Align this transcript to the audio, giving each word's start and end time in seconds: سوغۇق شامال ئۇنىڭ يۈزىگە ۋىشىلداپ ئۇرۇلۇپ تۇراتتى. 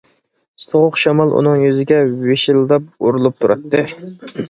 سوغۇق 0.63 0.97
شامال 1.01 1.35
ئۇنىڭ 1.41 1.63
يۈزىگە 1.65 2.01
ۋىشىلداپ 2.25 2.91
ئۇرۇلۇپ 3.01 3.41
تۇراتتى. 3.45 3.89